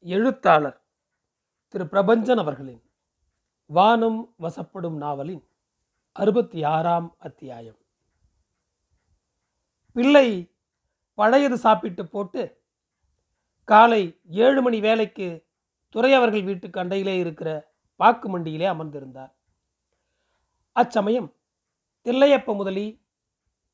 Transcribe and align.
எழுத்தாளர் 0.00 0.80
திரு 1.68 1.84
பிரபஞ்சன் 1.84 2.36
அவர்களின் 2.36 2.82
வானம் 3.66 4.34
வசப்படும் 4.42 4.96
நாவலின் 4.96 5.48
அறுபத்தி 6.12 6.64
ஆறாம் 6.64 7.14
அத்தியாயம் 7.18 7.78
பிள்ளை 9.92 10.52
பழையது 11.14 11.54
சாப்பிட்டு 11.54 12.06
போட்டு 12.06 12.62
காலை 13.64 14.20
ஏழு 14.28 14.62
மணி 14.62 14.80
வேலைக்கு 14.80 15.46
துறையவர்கள் 15.94 16.44
வீட்டுக்கு 16.44 16.80
அண்டையிலே 16.80 17.18
இருக்கிற 17.18 17.72
பாக்கு 17.96 18.28
மண்டியிலே 18.28 18.66
அமர்ந்திருந்தார். 18.66 19.32
அச்சமயம் 20.72 21.36
தில்லையப்ப 22.04 22.54
முதலி 22.54 23.04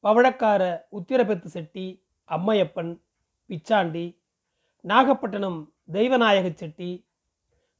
பவழக்கார 0.04 0.86
உத்திரபெத்து 0.90 1.46
செட்டி 1.46 2.08
அம்மையப்பன் 2.28 3.00
பிச்சாண்டி 3.48 4.20
நாகப்பட்டினம் 4.80 5.75
தெய்வநாயக 5.92 6.54
செட்டி 6.54 7.06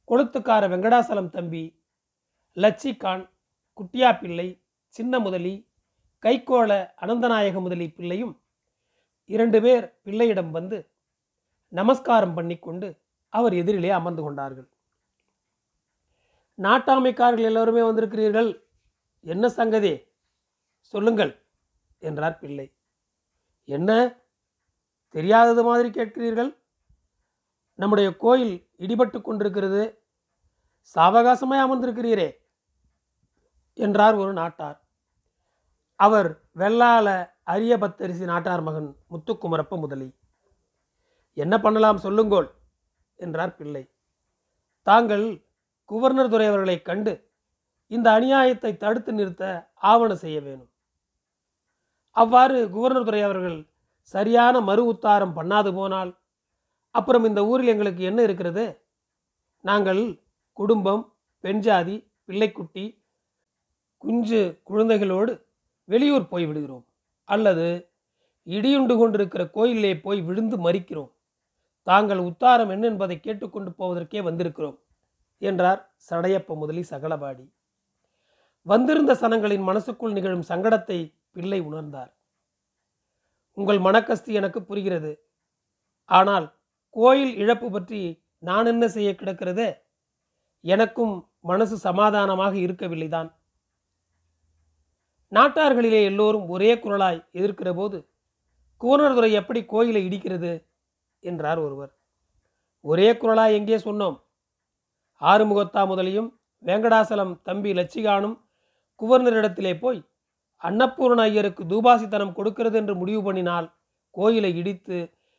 கொளுத்துக்கார 0.07 0.67
வெங்கடாசலம் 0.69 1.29
தம்பி 1.29 1.81
லட்சிகான் 2.53 3.29
குட்டியா 3.77 4.19
பிள்ளை 4.19 4.61
சின்ன 4.87 5.19
முதலி 5.19 5.67
கைக்கோள 6.21 6.89
அனந்தநாயக 7.01 7.61
முதலி 7.61 7.91
பிள்ளையும் 7.91 8.41
இரண்டு 9.25 9.61
பேர் 9.61 9.99
பிள்ளையிடம் 10.03 10.51
வந்து 10.51 10.89
நமஸ்காரம் 11.67 12.33
பண்ணிக்கொண்டு 12.33 13.01
அவர் 13.29 13.53
எதிரிலே 13.53 13.89
அமர்ந்து 13.89 14.21
கொண்டார்கள். 14.21 14.69
நாட்டாமைக்காரர்கள் 16.57 17.43
எல்லோருமே 17.43 17.81
வந்திருக்கிறீர்கள். 17.81 18.61
என்ன 19.19 19.49
சங்கதி? 19.49 20.01
சொல்லுங்கள் 20.79 21.43
என்றார் 21.99 22.39
பிள்ளை. 22.39 22.73
என்ன? 23.63 24.17
தெரியாதது 25.09 25.63
மாதிரி 25.63 25.89
கேட்கிறீர்கள்? 25.89 26.57
நம்முடைய 27.79 28.15
கோயில் 28.15 28.69
இடிபட்டு 28.77 29.21
கொண்டிருக்கிறது. 29.21 30.05
சாவகாசமாய் 30.95 31.63
அமர்ந்திருக்கிறீரே 31.65 32.29
என்றார் 33.73 34.15
ஒரு 34.15 34.33
நாட்டார். 34.33 34.77
அவர் 35.95 36.41
வெள்ளால 36.55 37.29
அரிய 37.43 37.77
பத்தரிசி 37.77 38.23
நாட்டார் 38.23 38.61
மகன் 38.61 38.97
முத்துக்குமரப்ப 39.11 39.79
முதலி. 39.79 40.15
என்ன 41.33 41.59
பண்ணலாம் 41.59 41.97
சொல்லுங்கோள் 41.97 42.49
என்றார் 43.15 43.55
பிள்ளை. 43.55 43.89
தாங்கள் 44.81 45.45
குவர்னர் 45.89 46.29
துறை 46.29 46.47
அவர்களைக் 46.47 46.85
கண்டு 46.85 47.31
இந்த 47.87 48.11
அநியாயத்தை 48.11 48.77
தடுத்து 48.77 49.13
நிறுத்த 49.13 49.71
ஆவணம் 49.73 50.17
செய்ய 50.17 50.41
வேணும். 50.41 50.69
அவ்வாறு 52.11 52.69
குவர்னர் 52.69 53.05
துறை 53.05 53.21
அவர்கள் 53.21 53.69
சரியான 54.01 54.61
மறு 54.61 54.93
உத்தாரம் 54.93 55.35
பண்ணாது 55.35 55.73
போனால் 55.73 56.11
அப்புறம் 56.97 57.23
இந்த 57.23 57.41
ஊரில் 57.45 57.67
எங்களுக்கு 57.67 58.03
என்ன 58.03 58.19
இருக்கிறது? 58.23 58.65
நாங்கள் 59.63 60.01
குடும்பம் 60.53 61.03
பெண் 61.39 61.59
ஜாதி 61.59 61.95
பிள்ளைக்குட்டி 62.27 62.85
குஞ்சு 63.97 64.41
குழந்தைகளோடு 64.69 65.33
வெளியூர் 65.89 66.27
போய் 66.27 66.45
விடுகிறோம் 66.45 66.85
அல்லது 67.23 67.67
இடியுண்டு 68.47 68.93
கொண்டிருக்கிற 68.97 69.43
கோயிலே 69.49 69.91
போய் 69.99 70.21
விழுந்து 70.21 70.57
மறிக்கிறோம். 70.57 71.11
தாங்கள் 71.83 72.19
உத்தாரம் 72.19 72.69
என்ன 72.69 72.85
என்பதை 72.87 73.19
கேட்டுக்கொண்டு 73.19 73.71
போவதற்கே 73.79 74.21
வந்திருக்கிறோம் 74.23 74.77
என்றார் 75.41 75.81
சடையப்ப 76.09 76.55
முதலி 76.55 76.83
சகலபாடி. 76.89 77.45
வந்திருந்த 78.61 79.11
சனங்களின் 79.21 79.63
மனசுக்குள் 79.63 80.11
நிகழும் 80.11 80.47
சங்கடத்தை 80.49 80.99
பிள்ளை 81.31 81.59
உணர்ந்தார். 81.61 82.11
உங்கள் 83.53 83.79
மனக்கஸ்தி 83.79 84.31
எனக்கு 84.33 84.59
புரிகிறது. 84.63 85.11
ஆனால் 86.09 86.47
கோயில் 86.89 87.35
இழப்பு 87.35 87.71
பற்றி 87.71 88.25
நான் 88.39 88.65
என்ன 88.65 88.87
செய்ய 88.87 89.15
கிடக்கிறது? 89.15 89.77
எனக்கும் 90.61 91.29
மனசு 91.39 91.77
சமாதானமாக 91.77 92.55
இருக்கவில்லைதான். 92.55 93.29
நாட்டார்களிலே 95.31 96.03
எல்லோரும் 96.03 96.49
ஒரே 96.49 96.75
குரலாய் 96.75 97.25
எதிர்க்கிற 97.33 97.75
போது 97.75 97.97
கூனர்துறை 98.81 99.31
எப்படி 99.31 99.65
கோயிலை 99.65 100.07
இடிக்கிறது? 100.07 100.65
என்றார் 101.19 101.59
ஒருவர். 101.59 101.91
ஒரே 102.81 103.11
குரலாய் 103.11 103.53
எங்கே 103.53 103.77
சொன்னோம்? 103.77 104.17
ஆறுமுகத்தா 105.21 105.87
முதலியும் 105.87 106.39
வேங்கடாசலம் 106.63 107.41
தம்பி 107.43 107.73
லட்சிகானும் 107.73 108.37
குவர்னரிடத்திலே 109.01 109.79
போய் 109.79 109.99
அன்னபூர்ண 110.63 111.21
ஐயருக்கு 111.21 111.63
தூபாசித்தனம் 111.63 112.33
கொடுக்கிறது 112.33 112.77
என்று 112.77 112.95
முடிவு 112.95 113.21
பண்ணினால் 113.21 113.67
கோயிலை 114.09 114.57
இடித்து 114.57 114.97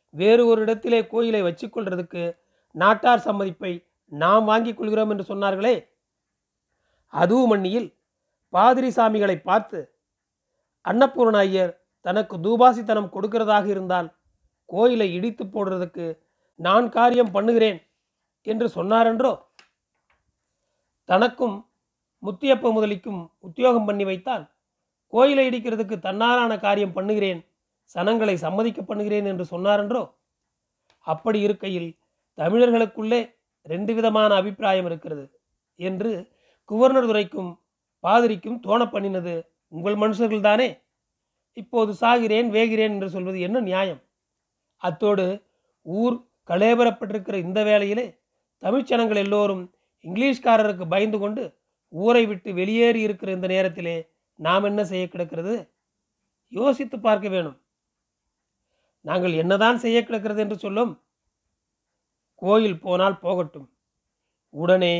வேறு 0.09 0.47
ஒரு 0.47 0.61
இடத்திலே 0.61 1.07
கோயிலை 1.07 1.41
வச்சுக்கொள்றதுக்கு 1.41 2.37
நாட்டார் 2.71 3.19
சம்மதிப்பை 3.19 3.85
நாம் 4.07 4.45
வாங்கிக் 4.45 4.77
கொள்கிறோம் 4.77 5.09
என்று 5.09 5.23
சொன்னார்களே. 5.23 5.87
அதுவும் 7.07 7.47
மண்ணியில் 7.47 7.95
பாதிரி 8.49 8.87
சாமிகளை 8.87 9.41
பார்த்து 9.41 9.93
அன்னபூர்ண 10.85 11.37
ஐயர் 11.37 11.81
தனக்கு 12.01 12.35
தூபாசித்தனம் 12.37 13.09
கொடுக்கிறதாக 13.09 13.67
இருந்தால் 13.67 14.15
கோயிலை 14.65 15.13
இடித்து 15.13 15.45
போடுறதுக்கு 15.45 16.19
நான் 16.55 16.89
காரியம் 16.89 17.31
பண்ணுகிறேன் 17.31 17.79
என்று 18.41 18.67
சொன்னாரென்றோ? 18.75 19.41
தனக்கும் 21.05 21.67
முத்தியப்ப 22.23 22.71
முதலிக்கும் 22.73 23.29
உத்தியோகம் 23.39 23.85
பண்ணி 23.85 24.05
வைத்தால் 24.05 24.45
கோயிலை 25.07 25.49
இடிக்கிறதுக்கு 25.49 25.95
தன்னாரான 25.99 26.59
காரியம் 26.59 26.93
பண்ணுகிறேன் 26.93 27.48
சனங்களை 27.95 28.35
சம்மதிக்க 28.35 28.81
பண்ணுகிறேன் 28.81 29.25
என்று 29.25 29.45
சொன்னாரென்றோ? 29.51 30.03
அப்படி 30.99 31.39
இருக்கையில் 31.39 31.89
தமிழர்களுக்குள்ளே 32.37 33.21
ரெண்டு 33.61 33.93
விதமான 33.93 34.35
அபிப்பிராயம் 34.35 34.85
இருக்கிறது. 34.85 35.25
என்று 35.75 36.11
குவர்னர் 36.69 37.05
துரைக்கும் 37.05 37.51
பாதிரிக்கும் 37.99 38.59
தோண 38.59 38.81
பண்ணினது 38.85 39.33
உங்கள் 39.67 39.95
மனுஷர்கள் 39.95 40.47
தானே? 40.49 40.69
இப்போது 41.53 41.91
சாகிறேன் 42.01 42.49
வேகிறேன் 42.49 42.93
என்று 42.95 43.09
சொல்வது 43.09 43.39
என்ன 43.39 43.59
நியாயம்? 43.59 44.01
அத்தோடு 44.81 45.25
ஊர் 45.81 46.15
கலேபரப்பட்டிருக்கிற 46.47 47.35
இந்த 47.37 47.63
வேளையிலே 47.63 48.05
தமிழ்ச்சனங்கள் 48.63 49.15
எல்லோரும் 49.15 49.63
இங்கிலீஷ்காரருக்கு 50.05 50.85
பயந்து 50.87 51.17
கொண்டு 51.19 51.43
ஊரை 51.93 52.25
விட்டு 52.25 52.49
வெளியேறி 52.53 53.01
இருக்கிற 53.01 53.31
இந்த 53.31 53.47
நேரத்திலே 53.47 53.95
நாம் 54.39 54.63
என்ன 54.63 54.81
செய்ய 54.83 55.07
கிடக்கிறது? 55.07 55.55
யோசித்து 56.51 56.99
பார்க்க 56.99 57.29
வேணும். 57.29 57.57
நாங்கள் 59.05 59.33
என்னதான் 59.33 59.77
செய்ய 59.77 60.03
கிடக்கிறது 60.03 60.41
என்று 60.41 60.57
சொல்லும். 60.59 60.93
கோயில் 62.41 62.79
போனால் 62.79 63.19
போகட்டும். 63.19 63.67
உடனே 64.53 64.95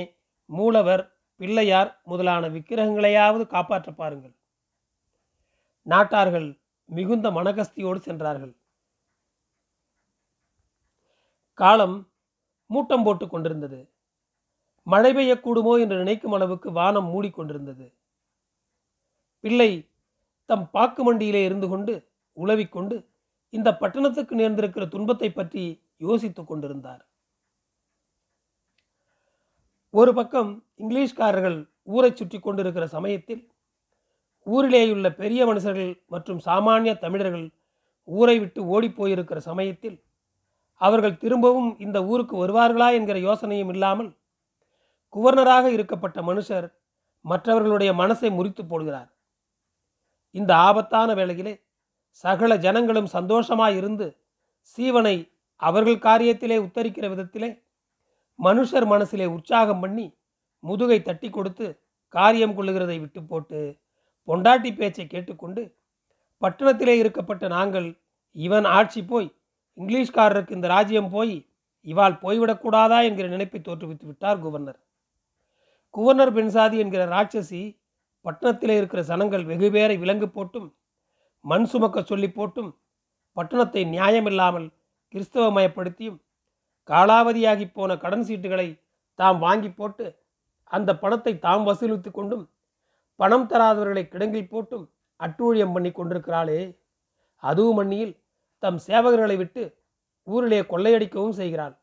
மூலவர் 0.49 1.03
பிள்ளையார் 1.39 1.91
முதலான 2.03 2.47
விக்கிரகங்களையாவது 2.47 3.47
காப்பாற்ற 3.47 3.89
பாருங்கள். 3.91 4.35
நாட்டார்கள் 5.87 6.47
மிகுந்த 6.89 7.31
மனகஸ்தியோடு 7.31 7.99
சென்றார்கள். 7.99 8.53
காலம் 11.53 11.95
மூட்டம் 12.69 13.03
போட்டு 13.03 13.25
கொண்டிருந்தது. 13.27 13.79
மழை 14.87 15.11
பெய்யக்கூடுமோ 15.13 15.73
என்று 15.81 15.95
நினைக்கும் 15.97 16.31
அளவுக்கு 16.31 16.71
வானம் 16.71 17.09
மூடிக்கொண்டிருந்தது 17.13 17.87
பிள்ளை 19.43 19.71
தம் 20.45 20.65
பாக்கு 20.71 21.01
மண்டியிலே 21.03 21.41
இருந்து 21.45 21.67
கொண்டு 21.67 21.93
உளவிக்கொண்டு 22.37 22.95
இந்த 23.53 23.69
பட்டணத்துக்கு 23.77 24.33
நேர்ந்திருக்கிற 24.35 24.83
துன்பத்தை 24.87 25.29
பற்றி 25.31 25.63
யோசித்துக் 25.97 26.49
கொண்டிருந்தார். 26.49 27.03
ஒரு 29.93 30.13
பக்கம் 30.13 30.63
இங்கிலீஷ்காரர்கள் 30.79 31.57
ஊரை 31.83 32.11
சுற்றி 32.11 32.39
கொண்டிருக்கிற 32.39 32.85
சமயத்தில் 32.87 33.41
ஊரிலேயுள்ள 34.47 35.07
பெரிய 35.15 35.41
மனுஷர்கள் 35.45 35.93
மற்றும் 36.07 36.39
சாமானிய 36.45 36.93
தமிழர்கள் 36.99 37.47
ஊரை 38.07 38.39
விட்டு 38.39 38.61
ஓடிப்போயிருக்கிற 38.73 39.37
சமயத்தில் 39.37 39.97
அவர்கள் 40.81 41.17
திரும்பவும் 41.17 41.71
இந்த 41.79 41.97
ஊருக்கு 42.03 42.35
வருவார்களா 42.43 42.87
என்கிற 42.93 43.17
யோசனையும் 43.19 43.71
இல்லாமல் 43.73 44.17
குவர்னராக 45.13 45.65
இருக்கப்பட்ட 45.71 46.21
மனுஷர் 46.21 46.67
மற்றவர்களுடைய 47.25 47.91
மனசை 47.93 48.29
முறித்து 48.35 48.63
போடுகிறார். 48.63 49.09
இந்த 50.35 50.51
ஆபத்தான 50.67 51.13
வேளையிலே 51.13 51.53
சகல 52.11 52.55
ஜனங்களும் 52.55 53.07
சந்தோஷமாயிருந்து 53.13 54.17
சீவனை 54.63 55.31
அவர்கள் 55.55 55.95
காரியத்திலே 55.95 56.57
உத்தரிக்கிற 56.57 57.09
விதத்திலே 57.09 57.63
மனுஷர் 58.43 58.85
மனசிலே 58.85 59.25
உற்சாகம் 59.25 59.79
பண்ணி 59.79 60.13
முதுகை 60.59 61.01
தட்டி 61.01 61.29
கொடுத்து 61.29 61.79
காரியம் 62.07 62.57
கொள்ளுகிறதை 62.57 62.99
விட்டு 62.99 63.23
போட்டு 63.23 63.79
பொண்டாட்டி 64.27 64.75
பேச்சை 64.75 65.07
கேட்டுக்கொண்டு 65.07 65.75
பட்டணத்திலே 66.41 66.99
இருக்கப்பட்ட 66.99 67.47
நாங்கள் 67.47 67.99
இவன் 68.31 68.65
ஆட்சி 68.65 69.03
போய் 69.03 69.35
இங்கிலீஷ்காரருக்கு 69.77 70.51
இந்த 70.51 70.67
ராஜ்யம் 70.67 71.09
போய் 71.09 71.45
இவாள் 71.85 72.19
போய்விடக்கூடாதா 72.21 73.03
என்கிற 73.03 73.27
நினைப்பை 73.27 73.61
தோற்றுவித்து 73.61 74.05
விட்டார் 74.05 74.39
குவர்னர். 74.39 74.79
குவர்னர் 75.91 76.33
பென்சாதி 76.33 76.77
என்கிற 76.77 77.05
ராட்சசி 77.05 77.79
பட்டணத்திலே 78.23 78.77
இருக்கிற 78.77 79.03
சனங்கள் 79.03 79.45
வெகு 79.45 79.71
பேரை 79.71 79.97
விலங்கு 79.97 80.27
போட்டும் 80.27 80.78
மண் 81.45 81.67
சுமக்க 81.71 82.03
சொல்லி 82.03 82.29
போட்டும் 82.31 82.71
பட்டணத்தை 83.37 83.81
நியாயமில்லாமல் 83.85 84.67
கிறிஸ்தவமயப்படுத்தியும் 85.13 86.19
காலாவதியாகி 86.89 87.65
போன 87.71 87.97
கடன் 87.97 88.25
சீட்டுகளை 88.27 88.67
தாம் 89.15 89.39
வாங்கி 89.39 89.69
போட்டு 89.71 90.05
அந்த 90.63 90.89
பணத்தை 90.97 91.39
தாம் 91.39 91.63
வசூலித்து 91.67 92.11
கொண்டும் 92.11 92.45
பணம் 93.15 93.47
தராதவர்களை 93.51 94.03
கிடங்கில் 94.07 94.51
போட்டும் 94.51 94.85
அட்டூழியம் 95.19 95.73
பண்ணி 95.73 95.91
கொண்டிருக்கிறாளே. 95.91 96.59
அதுவும் 97.43 97.75
மண்ணியில் 97.75 98.13
தம் 98.63 98.79
சேவகர்களை 98.87 99.35
விட்டு 99.37 99.63
ஊரிலே 100.27 100.59
கொள்ளையடிக்கவும் 100.61 101.37
செய்கிறாள். 101.39 101.75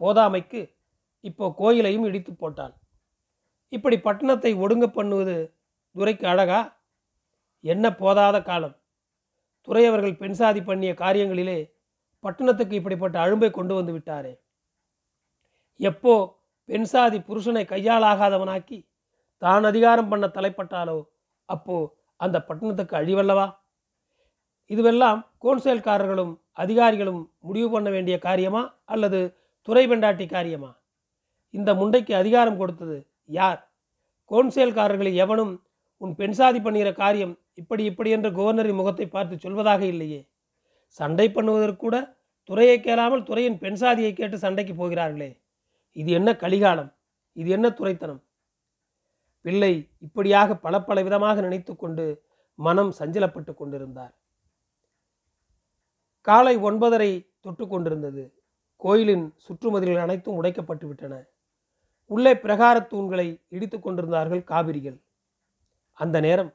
போதாமைக்கு 0.00 0.60
இப்போ 1.20 1.46
கோயிலையும் 1.60 2.06
இடித்து 2.08 2.32
போட்டாள். 2.32 2.74
இப்படி 3.68 3.96
பட்டணத்தை 3.98 4.52
ஒடுங்க 4.54 4.86
பண்ணுவது 4.86 5.36
துரைக்கு 5.96 6.26
அழகா? 6.26 6.60
என்ன 7.64 7.86
போதாத 8.02 8.36
காலம். 8.42 8.76
துறையவர்கள் 9.68 10.16
பெண் 10.16 10.32
சாதி 10.32 10.60
பண்ணிய 10.62 10.92
காரியங்களிலே 10.94 11.58
பட்டணத்துக்கு 12.24 12.74
இப்படிப்பட்ட 12.74 13.16
அழும்பை 13.20 13.50
கொண்டு 13.50 13.74
வந்து 13.74 13.92
விட்டாரே. 13.92 14.32
எப்போ 15.76 16.14
பெண்சாதி 16.68 17.18
புருஷனை 17.18 17.64
கையாளாகாதவனாக்கி 17.64 18.78
தான் 19.38 19.64
அதிகாரம் 19.64 20.08
பண்ண 20.08 20.26
தலைப்பட்டாலோ 20.26 20.98
அப்போ 21.48 21.76
அந்த 22.16 22.36
பட்டணத்துக்கு 22.48 22.94
அழிவல்லவா? 22.96 23.46
இதுவெல்லாம் 24.70 25.20
கோன்சேல்காரர்களும் 25.44 26.38
அதிகாரிகளும் 26.52 27.22
முடிவு 27.38 27.70
பண்ண 27.70 27.90
வேண்டிய 27.90 28.18
காரியமா 28.18 28.62
அல்லது 28.84 29.20
துறை 29.62 29.86
பெண்டாட்டி 29.86 30.26
காரியமா? 30.26 30.70
இந்த 31.50 31.74
முண்டைக்கு 31.74 32.14
அதிகாரம் 32.14 32.58
கொடுத்தது 32.58 32.98
யார்? 33.38 33.60
கோன்சேல்காரர்களில் 34.30 35.14
எவனும் 35.14 35.64
உன் 36.00 36.14
பெண் 36.14 36.32
சாதி 36.32 36.60
பண்ணுகிற 36.60 36.92
காரியம் 36.92 37.38
இப்படி 37.60 37.82
இப்படி 37.84 38.10
என்று 38.10 38.30
கவர்னரின் 38.30 38.80
முகத்தை 38.80 39.06
பார்த்து 39.08 39.34
சொல்வதாக 39.44 39.82
இல்லையே. 39.92 40.20
சண்டை 40.98 41.26
பண்ணுவதற்கு 41.28 41.76
கூட 41.76 41.96
துறையை 42.48 42.76
கேளாமல் 42.80 43.22
துறையின் 43.22 43.58
பெண்சாதியை 43.58 44.12
கேட்டு 44.12 44.36
சண்டைக்கு 44.38 44.74
போகிறார்களே. 44.74 45.30
இது 45.96 46.10
என்ன 46.12 46.30
கலிகாலம்? 46.42 46.90
இது 47.36 47.48
என்ன 47.50 47.66
துறைத்தனம் 47.70 48.22
பிள்ளை 49.44 49.72
இப்படியாக 49.98 50.56
பல 50.64 50.74
பல 50.80 51.02
விதமாக 51.02 51.40
நினைத்து 51.40 51.72
கொண்டு 51.76 52.04
மனம் 52.58 52.92
சஞ்சலப்பட்டு 52.98 53.52
கொண்டிருந்தார். 53.54 54.14
காலை 56.26 56.54
ஒன்பதரை 56.58 57.12
தொட்டு 57.40 57.64
கொண்டிருந்தது. 57.68 58.24
கோயிலின் 58.80 59.26
சுற்றுமதில்கள் 59.46 60.04
அனைத்தும் 60.06 60.38
உடைக்கப்பட்டு 60.40 60.86
விட்டன. 60.88 61.14
உள்ளே 62.10 62.32
பிரகாரத் 62.44 62.90
தூண்களை 62.92 63.26
இடித்து 63.48 63.78
கொண்டிருந்தார்கள் 63.80 64.42
காவிரிகள். 64.44 64.98
அந்த 65.98 66.16
நேரம் 66.20 66.50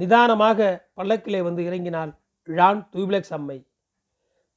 நிதானமாக 0.00 0.58
பல்லக்கிலே 0.98 1.40
வந்து 1.48 1.62
இறங்கினாள் 1.68 2.12
ழான் 2.48 2.80
தூப்ளெக்ஸ் 2.94 3.34
அம்மை. 3.36 3.58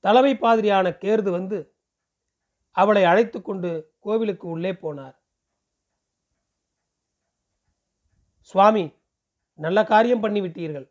தலைமை 0.04 0.34
பாதிரியான 0.44 0.88
கேர்து 1.04 1.30
வந்து 1.38 1.58
அவளை 2.76 3.04
அழைத்து 3.12 3.40
கொண்டு 3.42 3.70
கோவிலுக்கு 4.06 4.46
உள்ளே 4.56 4.72
போனார். 4.84 5.16
சுவாமி 8.50 8.86
நல்ல 9.60 9.80
காரியம் 9.92 10.24
பண்ணிவிட்டீர்கள் 10.24 10.88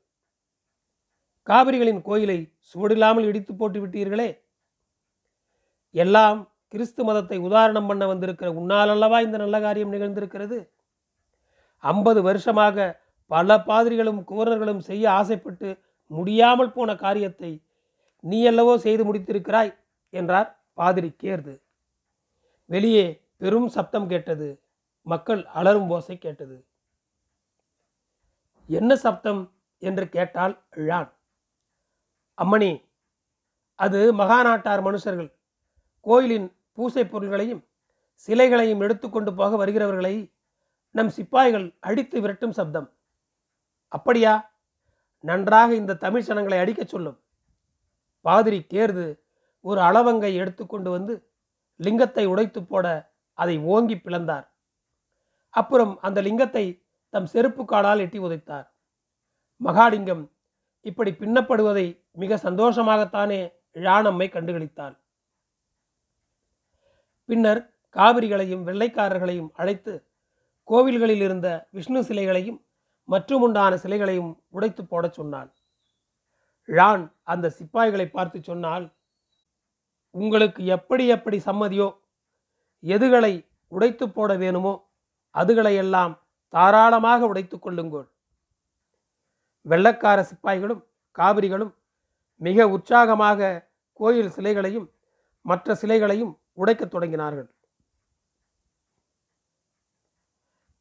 காவிரிகளின் 1.48 2.02
கோயிலை 2.08 2.37
சுவடில்லாமல் 2.70 3.26
இடித்து 3.31 3.52
போட்டு 3.54 3.78
விட்டீர்களே. 3.82 4.31
எல்லாம் 5.94 6.38
கிறிஸ்து 6.72 7.02
மதத்தை 7.04 7.37
உதாரணம் 7.48 7.88
பண்ண 7.88 8.04
வந்திருக்கிற 8.06 8.48
உன்னால் 8.60 8.93
அல்லவா 8.94 9.19
இந்த 9.26 9.37
நல்ல 9.43 9.56
காரியம் 9.66 9.93
நிகழ்ந்திருக்கிறது? 9.94 10.58
ஐம்பது 11.84 12.20
வருஷமாக 12.28 12.87
பல 13.26 13.58
பாதிரிகளும் 13.58 14.25
குமரர்களும் 14.25 14.78
செய்ய 14.78 15.11
ஆசைப்பட்டு 15.11 15.69
முடியாமல் 16.11 16.73
போன 16.73 16.96
காரியத்தை 16.96 17.52
நீ 18.20 18.49
அல்லவோ 18.49 18.76
செய்து 18.76 19.02
முடித்திருக்கிறாய் 19.05 19.73
என்றார் 20.11 20.61
பாதிரி 20.75 21.11
கேர்து. 21.23 21.55
வெளியே 22.67 23.05
பெரும் 23.37 23.69
சப்தம் 23.69 24.08
கேட்டது. 24.08 24.49
மக்கள் 25.02 25.43
அலரும் 25.44 25.90
ஓசை 25.90 26.19
கேட்டது. 26.19 26.56
என்ன 28.69 28.96
சப்தம்? 28.96 29.43
என்று 29.79 30.08
கேட்டால் 30.08 30.55
ழான். 30.70 31.11
அம்மணி 32.38 32.70
அது 33.75 34.00
மகாநாட்டார் 34.14 34.82
மனுஷர்கள். 34.87 35.31
கோயிலின் 36.00 36.49
பூசை 36.72 37.05
பொருள்களையும் 37.06 37.62
சிலைகளையும் 38.17 38.81
எடுத்துக்கொண்டு 38.81 39.34
போக 39.34 39.56
வருகிறவர்களை 39.56 40.14
நம் 40.90 41.08
சிப்பாய்கள் 41.08 41.67
அடித்து 41.81 42.20
விரட்டும் 42.20 42.50
சப்தம். 42.50 42.88
அப்படியா? 43.88 44.55
நன்றாக 45.21 45.75
இந்த 45.75 45.94
தமிழ் 45.94 46.23
சனங்களை 46.23 46.59
அடிக்கச் 46.59 46.88
சொல்லும். 46.88 47.23
பாதிரி 48.21 48.67
கேர்து 48.69 49.21
ஒரு 49.61 49.81
அளவங்கை 49.81 50.35
எடுத்துக்கொண்டு 50.35 50.91
வந்து 50.91 51.31
லிங்கத்தை 51.77 52.27
உடைத்து 52.27 52.65
போட 52.65 53.15
அதை 53.33 53.59
ஓங்கி 53.59 53.97
பிளந்தார். 53.97 54.50
அப்புறம் 55.50 56.00
அந்த 56.00 56.23
லிங்கத்தை 56.23 56.85
தம் 57.09 57.27
செருப்பு 57.27 57.65
காலால் 57.65 57.99
எட்டி 57.99 58.19
உதைத்தார். 58.19 58.67
மகாலிங்கம் 59.65 60.31
இப்படி 60.81 61.11
பின்னப்படுவதை 61.11 62.03
மிக 62.12 62.37
சந்தோஷமாகத்தானே 62.37 63.53
ழானம்மை 63.75 64.27
கண்டுகளித்தாள். 64.31 64.97
பின்னர் 67.25 67.75
காவிரிகளையும் 67.94 68.67
வெள்ளைக்காரர்களையும் 68.67 69.50
அழைத்து 69.53 70.06
கோவில்களில் 70.69 71.21
இருந்த 71.21 71.69
விஷ்ணு 71.71 72.05
சிலைகளையும் 72.05 72.66
மற்றும் 73.08 73.43
உண்டான 73.43 73.73
சிலைகளையும் 73.76 74.32
உடைத்து 74.50 74.82
போடச் 74.85 75.17
சொன்னான் 75.19 75.50
ழான் 76.69 77.05
அந்த 77.32 77.53
சிப்பாய்களை 77.58 78.06
பார்த்து 78.11 78.38
சொன்னால் 78.43 78.87
உங்களுக்கு 80.14 80.64
எப்படி 80.76 81.05
எப்படி 81.06 81.38
சம்மதியோ 81.47 81.88
எதுகளை 82.82 83.32
உடைத்து 83.73 84.06
போட 84.08 84.35
வேணுமோ 84.37 84.75
அதுகளையெல்லாம் 85.35 86.12
தாராளமாக 86.55 87.26
உடைத்து 87.26 87.56
கொள்ளுங்கள். 87.58 88.06
வெள்ளக்கார 89.67 90.19
சிப்பாய்களும் 90.31 90.82
காவிரிகளும் 91.19 91.73
மிக 92.41 92.69
உற்சாகமாக 92.69 93.50
கோயில் 94.00 94.35
சிலைகளையும் 94.37 94.87
மற்ற 95.44 95.75
சிலைகளையும் 95.75 96.32
உடைக்கத் 96.58 96.93
தொடங்கினார்கள். 96.94 97.49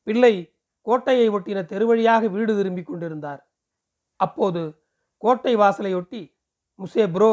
பிள்ளை 0.08 0.34
கோட்டையை 0.88 1.28
ஒட்டின 1.36 1.60
தெருவழியாக 1.72 2.30
வீடு 2.36 2.52
திரும்பி 2.58 2.84
கொண்டிருந்தார். 2.84 3.42
அப்போது 4.20 4.62
கோட்டை 5.24 5.54
வாசலையொட்டி 5.62 6.22
முசே 6.80 7.06
புரோ 7.12 7.32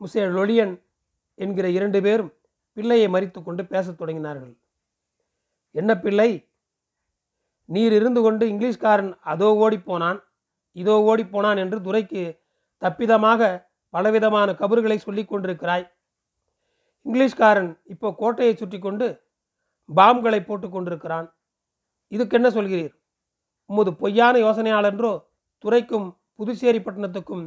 முசே 0.00 0.22
லொலியன் 0.36 0.74
என்கிற 1.44 1.66
இரண்டு 1.76 1.98
பேரும் 2.06 2.32
பிள்ளையை 2.76 3.08
மறித்து 3.14 3.40
கொண்டு 3.42 3.62
பேசத் 3.72 3.98
தொடங்கினார்கள். 4.00 4.54
என்ன 5.74 5.90
பிள்ளை? 6.04 6.30
நீர் 7.68 7.94
இருந்து 7.98 8.20
கொண்டு 8.22 8.44
இங்கிலீஷ்காரன் 8.52 9.12
அதோ 9.32 9.48
ஓடிப்போனான் 9.64 10.18
இதோ 10.76 10.94
ஓடிப்போனான் 11.10 11.60
என்று 11.64 11.78
துரைக்கு 11.86 12.22
தப்பிதமாக 12.82 13.42
பலவிதமான 13.94 14.48
கபறுகளை 14.60 14.98
சொல்லிக் 15.06 15.30
கொண்டிருக்கிறாய். 15.30 15.84
இங்கிலீஷ்காரன் 17.06 17.70
இப்போ 17.92 18.08
கோட்டையை 18.20 18.54
சுற்றி 18.54 18.78
கொண்டு 18.78 19.06
பாம்களை 19.88 20.40
போட்டு 20.44 20.68
கொண்டிருக்கிறான். 20.70 21.26
இதுக்கு 22.14 22.36
என்ன 22.38 22.48
சொல்கிறீர்? 22.48 22.92
உமது 23.70 23.90
பொய்யான 24.02 24.34
யோசனையாளன்றோ 24.38 25.12
துறைக்கும் 25.64 26.08
புதுச்சேரி 26.38 26.78
பட்டணத்துக்கும் 26.78 27.44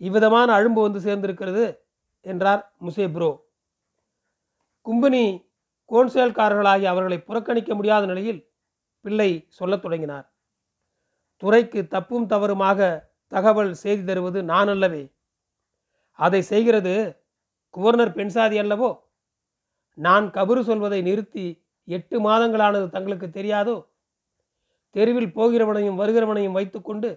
இவ்விதமான 0.00 0.48
அழும்பு 0.58 0.80
வந்து 0.86 1.00
சேர்ந்திருக்கிறது 1.00 1.64
என்றார் 2.26 2.62
முசே 2.86 3.06
ப்ரோ. 3.12 3.30
கும்பினி 4.86 5.24
கோன்சேல்காரர்களாகி 5.90 6.84
அவர்களை 6.84 7.18
புறக்கணிக்க 7.20 7.70
முடியாத 7.74 8.06
நிலையில் 8.06 8.40
பிள்ளை 9.04 9.30
சொல்லத் 9.48 9.82
தொடங்கினார். 9.82 10.26
துறைக்கு 11.42 11.80
தப்பும் 11.94 12.26
தவறுமாக 12.26 12.78
தகவல் 13.32 13.72
செய்தி 13.82 14.02
தருவது 14.04 14.38
நான் 14.42 14.68
அல்லவே. 14.68 15.02
அதை 16.18 16.40
செய்கிறது 16.42 16.94
குவர்னர் 17.74 18.16
பெண்சாதி 18.18 18.56
அல்லவோ? 18.62 18.90
நான் 19.98 20.26
கபறு 20.30 20.60
சொல்வதை 20.60 21.00
நிறுத்தி 21.02 21.46
எட்டு 21.88 22.16
மாதங்களானது 22.28 22.88
தங்களுக்கு 22.88 23.28
தெரியாதோ? 23.28 23.76
தெருவில் 24.90 25.34
போகிறவனையும் 25.34 25.98
வருகிறவனையும் 26.00 26.56
வைத்துக்கொண்டு 26.58 27.08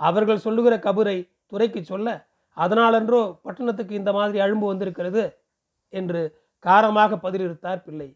அவர்கள் 0.00 0.38
சொல்லுகிற 0.38 0.76
கபரை 0.78 1.18
துறைக்கு 1.46 1.84
சொல்ல 1.84 2.08
அதனாலன்றோ 2.56 3.20
பட்டணத்துக்கு 3.42 3.94
இந்த 3.94 4.12
மாதிரி 4.12 4.38
அழும்பு 4.44 4.66
வந்திருக்கிறது 4.66 5.22
என்று 5.88 6.20
காரமாக 6.64 7.18
பதிலிருத்தார் 7.22 7.82
பிள்ளை. 7.82 8.08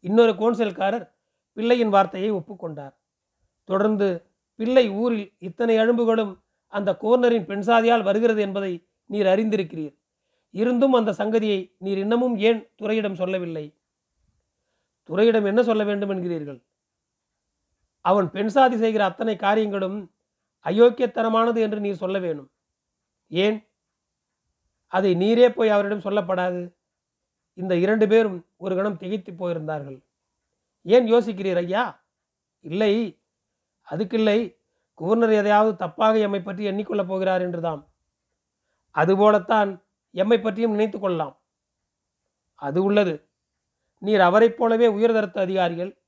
இன்னொரு 0.00 0.32
கோன்சல்காரர் 0.32 1.06
பிள்ளையின் 1.52 1.88
வார்த்தையை 1.88 2.30
ஒப்புக்கொண்டார். 2.32 2.94
தொடர்ந்து 3.64 4.08
பிள்ளை 4.56 4.84
ஊரில் 4.90 5.26
இத்தனை 5.38 5.76
அழும்புகளும் 5.78 6.32
அந்த 6.72 6.90
கோர்னரின் 7.00 7.48
பெண்சாதியால் 7.48 8.02
வருகிறது 8.02 8.40
என்பதை 8.40 8.72
நீர் 9.06 9.26
அறிந்திருக்கிறீர். 9.26 9.94
இருந்தும் 10.50 10.92
அந்த 10.92 11.14
சங்கதியை 11.18 11.60
நீர் 11.78 11.98
இன்னமும் 11.98 12.36
ஏன் 12.36 12.60
துறையிடம் 12.76 13.14
சொல்லவில்லை? 13.14 13.64
துறையிடம் 15.08 15.44
என்ன 15.44 15.62
சொல்ல 15.62 15.84
வேண்டும் 15.84 16.10
என்கிறீர்கள்? 16.10 16.60
அவன் 18.02 18.30
பெண் 18.30 18.48
சாதி 18.48 18.76
செய்கிற 18.76 19.04
அத்தனை 19.04 19.36
காரியங்களும் 19.36 20.14
அயோக்கியத்தனமானது 20.64 21.58
என்று 21.58 21.80
நீர் 21.80 21.96
சொல்ல 21.96 22.18
வேணும். 22.18 22.50
ஏன்? 23.28 23.68
அதை 24.86 25.14
நீரே 25.14 25.50
போய் 25.50 25.68
அவரிடம் 25.68 26.00
சொல்லப்படாது. 26.00 26.74
இந்த 27.54 27.76
இரண்டு 27.76 28.08
பேரும் 28.08 28.46
ஒரு 28.56 28.76
கணம் 28.76 28.96
திகைத்து 28.96 29.32
போயிருந்தார்கள். 29.32 30.04
ஏன் 30.82 31.12
யோசிக்கிறீர் 31.12 31.56
ஐயா? 31.56 32.04
இல்லை. 32.60 33.22
அதுக்கில்லை. 33.90 34.60
கூர்னர் 34.94 35.30
எதையாவது 35.30 35.86
தப்பாக 35.86 36.20
எம்மை 36.20 36.42
பற்றி 36.42 36.66
எண்ணிக்கொள்ளப் 36.70 37.06
போகிறார் 37.06 37.42
என்றுதாம் 37.42 37.88
அதுபோலத்தான் 38.90 39.84
எம்மை 40.10 40.40
பற்றியும் 40.40 40.70
நினைத்து 40.70 40.98
கொள்ளலாம். 40.98 41.40
அது 42.54 42.82
உள்ளது. 42.82 43.28
நீர் 43.98 44.20
அவரைப் 44.20 44.56
போலவே 44.56 44.88
உயர்தரத்து 44.88 45.38
அதிகாரிகள் 45.38 46.01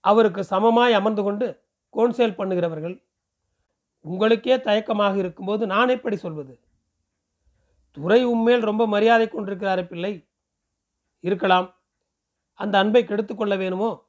அவருக்கு 0.00 0.40
சமமாய் 0.40 0.92
அமர்ந்து 0.92 1.22
கொண்டு 1.22 1.60
கோன்சேல் 1.92 2.34
பண்ணுகிறவர்கள் 2.34 3.02
உங்களுக்கே 4.00 4.60
தயக்கமாக 4.60 5.16
இருக்கும்போது 5.16 5.66
நான் 5.66 5.88
எப்படி 5.88 6.16
சொல்வது? 6.16 6.60
துறை 7.90 8.24
உண்மையில் 8.24 8.64
ரொம்ப 8.64 8.86
மரியாதை 8.86 9.26
கொண்டிருக்கிறாரே 9.26 9.86
பிள்ளை. 9.86 10.28
இருக்கலாம். 11.20 11.74
அந்த 12.54 12.78
அன்பை 12.78 13.04
கெடுத்துக்கொள்ள 13.04 13.56
வேணுமோ? 13.56 14.06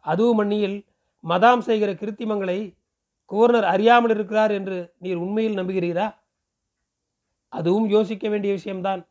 அதுவும் 0.00 0.36
மண்ணியில் 0.36 0.86
மதாம் 1.28 1.58
செய்கிற 1.58 1.92
கிருத்திமங்களை 1.92 2.76
கவர்னர் 3.24 3.64
அறியாமல் 3.64 4.10
இருக்கிறார் 4.10 4.50
என்று 4.50 4.94
நீர் 4.98 5.16
உண்மையில் 5.16 5.56
நம்புகிறீரா? 5.56 6.14
அதுவும் 7.48 7.88
யோசிக்க 7.88 8.28
வேண்டிய 8.28 8.52
விஷயம்தான். 8.52 9.06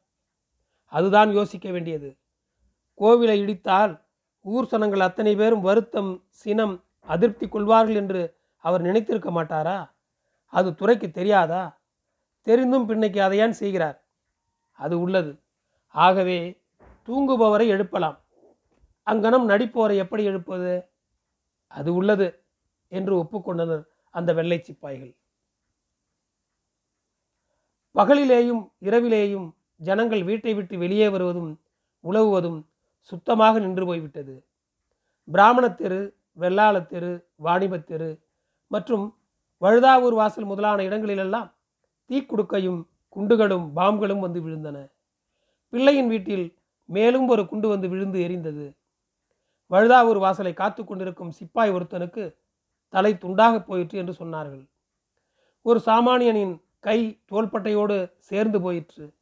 அதுதான் 0.86 1.32
யோசிக்க 1.32 1.72
வேண்டியது. 1.72 2.18
கோவிலை 2.98 3.38
இடித்தால் 3.42 4.03
ஊர் 4.44 4.66
சனங்கள் 4.66 5.00
அத்தனை 5.00 5.36
பேரும் 5.36 5.62
வருத்தம் 5.62 6.24
சினம் 6.28 6.84
அதிருப்தி 7.00 7.48
கொள்வார்கள் 7.48 7.96
என்று 7.96 8.36
அவர் 8.58 8.82
நினைத்திருக்க 8.82 9.30
மாட்டாரா? 9.32 9.90
அது 10.46 10.76
துறைக்கு 10.76 11.12
தெரியாதா? 11.12 11.82
தெரிந்தும் 12.42 12.86
பின்னைக்கு 12.86 13.22
அதை 13.22 13.38
ஏன் 13.38 13.52
செய்கிறார்? 13.52 14.04
அது 14.72 15.00
உள்ளது. 15.00 15.40
ஆகவே 15.88 16.62
தூங்குபவரை 17.08 17.68
எழுப்பலாம். 17.68 18.18
அங்கனம் 19.06 19.50
நடிப்போரை 19.50 19.96
எப்படி 19.96 20.24
எழுப்பது? 20.24 20.90
அது 21.68 21.94
உள்ளது 21.94 22.44
என்று 22.88 23.24
ஒப்புக்கொண்டனர் 23.24 23.84
அந்த 24.10 24.34
வெள்ளை 24.34 24.60
சிப்பாய்கள். 24.60 25.14
பகலிலேயும் 27.96 28.72
இரவிலேயும் 28.82 29.48
ஜனங்கள் 29.76 30.24
வீட்டை 30.24 30.54
விட்டு 30.54 30.78
வெளியே 30.78 31.10
வருவதும் 31.10 31.62
உழவுவதும் 32.04 32.60
சுத்தமாக 33.04 33.60
நின்று 33.60 33.86
போய்விட்டது. 33.86 34.46
பிராமணத் 35.32 35.78
தெரு 35.78 36.16
வெள்ளாளத் 36.40 36.86
தெரு 36.86 37.28
வாணிபத் 37.44 37.84
தெரு 37.84 38.22
மற்றும் 38.68 39.18
வழுதாவூர் 39.62 40.14
வாசல் 40.14 40.44
முதலான 40.44 40.84
இடங்களிலெல்லாம் 40.84 41.56
தீக்குடுக்கையும் 42.10 42.88
குண்டுகளும் 43.16 43.72
பாம்களும் 43.76 44.20
வந்து 44.20 44.40
விழுந்தன. 44.42 44.92
பிள்ளையின் 45.70 46.08
வீட்டில் 46.08 46.58
மேலும் 46.86 47.28
ஒரு 47.28 47.48
குண்டு 47.48 47.68
வந்து 47.68 47.90
விழுந்து 47.90 48.20
எரிந்தது. 48.20 48.78
வழுதாவூர் 49.68 50.18
வாசலை 50.18 50.54
காத்து 50.54 50.86
கொண்டிருக்கும் 50.86 51.32
சிப்பாய் 51.32 51.72
ஒருத்தனுக்கு 51.72 52.36
தலை 52.90 53.14
துண்டாக 53.14 53.66
போயிற்று 53.66 53.98
என்று 53.98 54.14
சொன்னார்கள். 54.14 54.70
ஒரு 55.62 55.82
சாமானியனின் 55.86 56.62
கை 56.80 57.20
தோள்பட்டையோடு 57.32 58.12
சேர்ந்து 58.20 58.62
போயிற்று. 58.62 59.14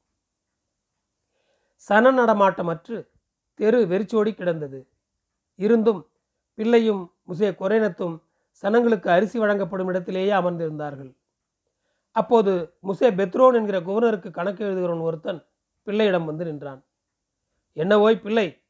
சன 1.76 2.12
நடமாட்டமற்று 2.12 3.11
தெரு 3.54 3.88
வெறிச்சோடி 3.88 4.34
கிடந்தது. 4.34 4.88
இருந்தும் 5.56 6.10
பிள்ளையும் 6.54 7.14
முசே 7.28 7.50
கொரேனத்தும் 7.62 8.16
சனங்களுக்கு 8.62 9.08
அரிசி 9.08 9.40
வழங்கப்படும் 9.40 9.88
இடத்திலேயே 9.88 10.32
அமர்ந்திருந்தார்கள். 10.32 11.16
அப்போது 12.12 12.78
முசே 12.84 13.10
பெத்ரோன் 13.20 13.54
என்கிற 13.54 13.80
குவர்னருக்கு 13.80 14.32
கணக்கு 14.32 14.66
எழுதுகிறவன் 14.66 15.02
ஒருத்தன் 15.02 15.46
பிள்ளையிடம் 15.84 16.26
வந்து 16.26 16.46
நின்றான். 16.46 16.86
என்ன 17.74 18.00
ஓய் 18.00 18.20
பிள்ளை 18.20 18.64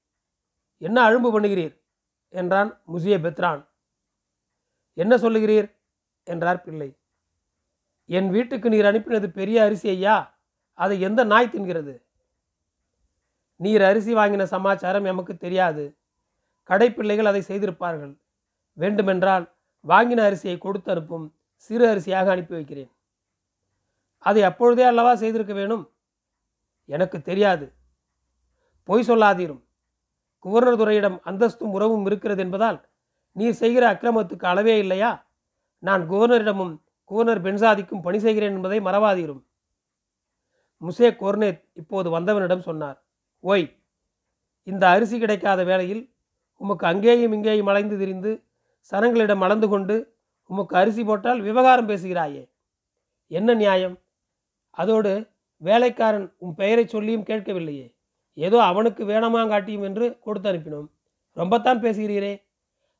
என்ன 0.78 1.10
அழும்பு 1.10 1.30
பண்ணுகிறீர்? 1.34 1.74
என்றான் 2.30 2.82
முசிய 2.88 3.16
பெத்ரான். 3.26 3.68
என்ன 4.94 5.16
சொல்லுகிறீர்? 5.16 5.72
என்றார் 6.24 6.62
பிள்ளை. 6.62 6.96
என் 8.06 8.30
வீட்டுக்கு 8.30 8.70
நீர் 8.70 8.86
அனுப்பினது 8.86 9.28
பெரிய 9.28 9.64
அரிசி 9.64 9.90
ஐயா 9.90 10.40
அதை 10.74 11.02
எந்த 11.02 11.24
நாய் 11.24 11.50
தின்கிறது? 11.50 11.94
நீர் 13.62 13.82
அரிசி 13.82 14.14
வாங்கின 14.14 14.44
சமாச்சாரம் 14.44 15.06
எமக்கு 15.06 15.38
தெரியாது. 15.38 15.98
கடைப்பிள்ளைகள் 16.70 17.26
அதை 17.26 17.42
செய்திருப்பார்கள். 17.48 18.14
வேண்டுமென்றால் 18.74 19.54
வாங்கின 19.88 20.22
அரிசியை 20.28 20.58
கொடுத்து 20.58 20.92
அனுப்பும் 20.92 21.36
சிறு 21.56 21.96
அரிசியாக 21.96 22.28
அனுப்பி 22.28 22.54
வைக்கிறேன். 22.54 22.92
அதை 24.20 24.44
அப்பொழுதே 24.44 24.84
அல்லவா 24.84 25.16
செய்திருக்க 25.16 25.54
வேணும்? 25.54 25.92
எனக்கு 26.86 27.22
தெரியாது. 27.22 27.74
பொய் 28.84 29.08
சொல்லாதீரும். 29.08 29.62
குவர்னர் 30.46 30.78
துறையிடம் 30.78 31.20
அந்தஸ்தும் 31.24 31.72
உறவும் 31.72 32.06
இருக்கிறது 32.06 32.42
என்பதால் 32.42 32.90
நீர் 33.32 33.54
செய்கிற 33.54 33.94
அக்கிரமத்துக்கு 33.94 34.46
அளவே 34.46 34.78
இல்லையா? 34.78 35.26
நான் 35.80 36.10
குவர்னரிடமும் 36.10 36.80
குவர்னர் 37.10 37.42
பென்சாதிக்கும் 37.42 38.02
பணி 38.02 38.20
செய்கிறேன் 38.20 38.56
என்பதை 38.56 38.80
மறவாதீரும். 38.80 39.44
முசே 40.82 41.10
கோர்னேத் 41.14 41.64
இப்போது 41.74 42.20
வந்தவனிடம் 42.20 42.60
சொன்னார். 42.60 43.04
ஓய் 43.44 43.84
இந்த 44.64 44.88
அரிசி 44.88 45.20
கிடைக்காத 45.20 45.64
வேளையில் 45.64 46.14
உமக்கு 46.58 46.88
அங்கேயும் 46.88 47.32
இங்கேயும் 47.32 47.68
அலைந்து 47.68 47.98
திரிந்து 47.98 48.44
சனங்களிடம் 48.92 49.40
அளந்து 49.40 49.68
கொண்டு 49.68 50.16
உமக்கு 50.46 50.78
அரிசி 50.78 51.04
போட்டால் 51.04 51.42
விவகாரம் 51.42 51.90
பேசுகிறாயே. 51.90 52.50
என்ன 53.28 53.54
நியாயம்? 53.54 54.00
அதோடு 54.70 55.30
வேலைக்காரன் 55.58 56.36
உன் 56.38 56.56
பெயரை 56.56 56.88
சொல்லியும் 56.88 57.24
கேட்கவில்லையே. 57.24 57.96
ஏதோ 58.34 58.64
அவனுக்கு 58.64 59.06
வேணாமாங்காட்டியும் 59.06 59.84
என்று 59.84 60.20
கொடுத்து 60.20 60.52
அனுப்பினோம். 60.52 60.90
ரொம்பத்தான் 61.36 61.82
பேசுகிறீரே. 61.82 62.44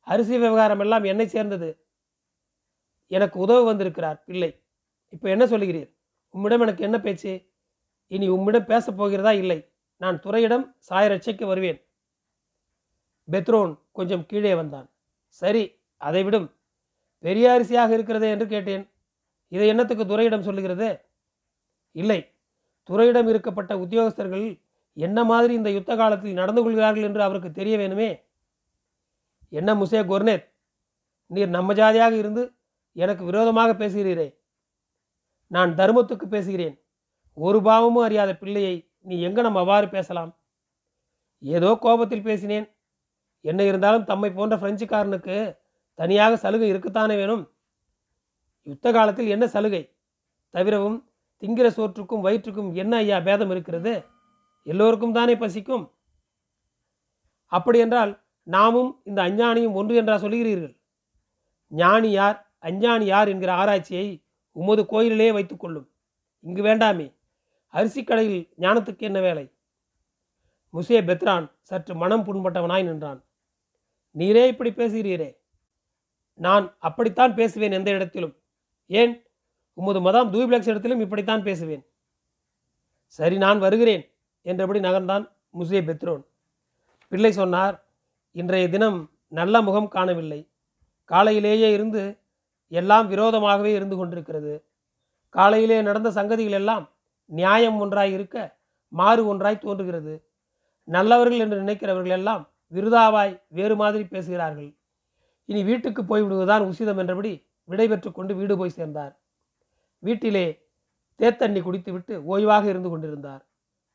அரிசி 0.00 0.38
விவகாரம் 0.38 0.80
எல்லாம் 0.80 1.04
என்னை 1.04 1.26
சேர்ந்தது. 1.26 1.86
எனக்கு 3.06 3.38
உதவு 3.38 3.64
வந்திருக்கிறார். 3.64 4.22
பிள்ளை 4.24 4.62
இப்போ 5.08 5.28
என்ன 5.28 5.44
சொல்லுகிறீர்? 5.44 5.94
உம்மிடம் 6.28 6.60
எனக்கு 6.60 6.82
என்ன 6.82 7.00
பேச்சு? 7.00 7.50
இனி 8.06 8.28
உம்மிடம் 8.28 8.64
பேசப் 8.64 8.96
போகிறதா? 8.96 9.32
இல்லை. 9.32 9.71
நான் 10.02 10.20
துறையிடம் 10.20 10.76
சாயரட்சைக்கு 10.88 11.44
வருவேன். 11.44 11.86
பெத்ரோன் 13.30 13.78
கொஞ்சம் 13.92 14.26
கீழே 14.26 14.54
வந்தான். 14.54 14.90
சரி 15.28 15.78
அதை 15.96 16.24
விடும். 16.24 16.54
பெரிய 17.18 17.50
அரிசியாக 17.50 17.90
இருக்கிறதே 17.90 18.30
என்று 18.30 18.46
கேட்டேன். 18.46 18.90
இதை 19.48 19.68
என்னத்துக்கு 19.68 20.06
துறையிடம் 20.06 20.42
சொல்லுகிறது? 20.42 21.04
இல்லை. 21.92 22.34
துறையிடம் 22.82 23.28
இருக்கப்பட்ட 23.28 23.74
உத்தியோகஸ்தர்கள் 23.74 24.60
என்ன 24.92 25.24
மாதிரி 25.24 25.54
இந்த 25.54 25.70
யுத்த 25.70 25.96
காலத்தில் 25.96 26.32
நடந்து 26.32 26.62
கொள்கிறார்கள் 26.62 27.02
என்று 27.02 27.22
அவருக்கு 27.22 27.52
தெரிய 27.52 27.76
வேணுமே? 27.78 28.22
என்ன 29.48 29.74
முசே 29.74 30.02
குர்னேத்? 30.04 30.46
நீர் 31.26 31.48
நம்ம 31.48 31.74
ஜாதியாக 31.74 32.14
இருந்து 32.14 32.52
எனக்கு 32.92 33.24
விரோதமாக 33.24 33.72
பேசுகிறீரே. 33.72 34.38
நான் 35.46 35.74
தர்மத்துக்கு 35.74 36.26
பேசுகிறேன். 36.26 36.82
ஒரு 37.34 37.62
பாவமும் 37.62 38.02
அறியாத 38.02 38.36
பிள்ளையை 38.36 38.91
நீ 39.06 39.20
எங்கே 39.20 39.40
நம்ம 39.40 39.58
அவ்வாறு 39.58 39.88
பேசலாம்? 39.88 40.30
ஏதோ 41.42 41.78
கோபத்தில் 41.80 42.22
பேசினேன். 42.22 42.66
என்ன 43.40 43.64
இருந்தாலும் 43.64 44.04
தம்மை 44.04 44.30
போன்ற 44.32 44.56
பிரெஞ்சுக்காரனுக்கு 44.56 45.36
தனியாக 45.94 46.36
சலுகை 46.36 46.68
இருக்குத்தானே 46.72 47.16
வேணும்? 47.16 47.42
யுத்த 48.66 48.92
காலத்தில் 48.92 49.28
என்ன 49.28 49.46
சலுகை? 49.46 49.82
தவிரவும் 50.50 50.98
திங்கிற 51.42 51.68
சோற்றுக்கும் 51.68 52.24
வயிற்றுக்கும் 52.26 52.74
என்ன 52.74 52.96
ஐயா 52.96 53.18
பேதம் 53.20 53.50
இருக்கிறது? 53.50 53.94
எல்லோருக்கும் 54.66 55.12
தானே 55.12 55.34
பசிக்கும்? 55.36 55.84
அப்படியென்றால் 57.52 58.12
நாமும் 58.46 59.00
இந்த 59.04 59.18
அஞ்ஞானியும் 59.22 59.72
ஒன்று 59.72 59.94
என்றா 59.94 60.14
சொல்கிறீர்கள் 60.16 60.74
ஞானி 61.72 62.10
யார்? 62.10 62.38
அஞ்ஞானி 62.58 63.06
யார் 63.06 63.28
என்கிற 63.28 63.52
ஆராய்ச்சியை 63.52 64.06
உமது 64.56 64.82
கோயிலிலே 64.82 65.28
வைத்துக்கொள்ளும் 65.32 65.86
இங்கு 66.44 66.62
வேண்டாமே. 66.62 67.06
அரிசி 67.72 68.04
கடையில் 68.04 68.48
ஞானத்துக்கு 68.58 68.98
என்ன 68.98 69.20
வேலை? 69.20 69.52
முசே 70.72 70.98
பெத்ரான் 71.00 71.50
சற்று 71.62 71.94
மனம் 71.94 72.24
புண்பட்டவனாய் 72.24 72.84
நின்றான். 72.84 73.24
நீரே 74.18 74.46
இப்படி 74.46 74.70
பேசுகிறீரே? 74.70 75.36
நான் 76.34 76.76
அப்படித்தான் 76.78 77.34
பேசுவேன் 77.34 77.72
எந்த 77.72 77.90
இடத்திலும். 77.90 78.36
ஏன்? 78.86 79.26
உமது 79.74 80.00
மதம் 80.00 80.32
தூபிளக்ஸ் 80.32 80.68
இடத்திலும் 80.68 81.00
இப்படித்தான் 81.00 81.42
பேசுவேன். 81.42 81.86
சரி 83.06 83.36
நான் 83.36 83.58
வருகிறேன் 83.58 84.10
என்றபடி 84.42 84.80
நகர்ந்தான் 84.80 85.30
முசே 85.58 85.80
பெத்ரோன். 85.88 86.24
பிள்ளை 87.08 87.32
சொன்னார் 87.32 87.84
இன்றைய 88.32 88.68
தினம் 88.68 89.10
நல்ல 89.28 89.62
முகம் 89.62 89.88
காணவில்லை. 89.88 90.50
காலையிலேயே 91.04 91.72
இருந்து 91.72 92.18
எல்லாம் 92.68 93.10
விரோதமாகவே 93.10 93.74
இருந்து 93.74 93.96
கொண்டிருக்கிறது. 93.96 94.64
காலையிலே 95.28 95.82
நடந்த 95.82 96.10
சங்கதிகள் 96.10 96.58
எல்லாம் 96.62 96.91
நியாயம் 97.24 97.78
ஒன்றாய் 97.78 98.12
இருக்க 98.12 98.58
மாறு 98.88 99.26
ஒன்றாய் 99.26 99.58
தோன்றுகிறது. 99.58 100.28
நல்லவர்கள் 100.84 101.38
என்று 101.38 101.62
நினைக்கிறவர்கள் 101.62 102.10
எல்லாம் 102.10 102.50
விருதாவாய் 102.72 103.42
வேறு 103.48 103.76
மாதிரி 103.76 104.04
பேசுகிறார்கள். 104.04 104.76
இனி 105.44 105.64
வீட்டுக்கு 105.64 106.02
போய்விடுவதுதான் 106.02 106.66
உசிதம் 106.70 106.98
என்றபடி 106.98 107.46
விடைபெற்று 107.68 108.12
கொண்டு 108.12 108.34
வீடு 108.34 108.56
போய் 108.56 108.70
சேர்ந்தார். 108.70 109.20
வீட்டிலே 109.98 110.70
தேத்தண்ணி 111.18 111.62
குடித்துவிட்டு 111.62 112.14
ஓய்வாக 112.20 112.64
இருந்து 112.64 112.88
கொண்டிருந்தார். 112.88 113.46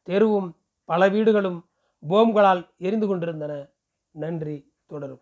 தெருவும் 0.06 0.52
பல 0.86 1.10
வீடுகளும் 1.10 1.66
போம்களால் 2.10 2.70
எரிந்து 2.78 3.08
கொண்டிருந்தன. 3.08 3.68
நன்றி 4.12 4.74
தொடரும். 4.86 5.22